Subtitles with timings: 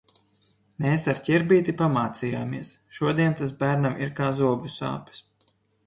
[0.85, 5.27] Mēs ar ar Ķirbīti pamācījāmies, šodien tas bērnam ir kā zobu sāpes.